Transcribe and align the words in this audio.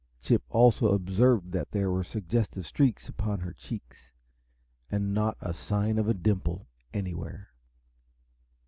Chip 0.19 0.41
also 0.49 0.87
observed 0.95 1.51
that 1.51 1.69
there 1.69 1.91
were 1.91 2.03
suggestive 2.03 2.65
streaks 2.65 3.07
upon 3.07 3.39
her 3.41 3.53
cheeks 3.53 4.09
and 4.89 5.13
not 5.13 5.37
a 5.41 5.53
sign 5.53 5.99
of 5.99 6.07
a 6.07 6.13
dimple 6.15 6.67
anywhere. 6.91 7.49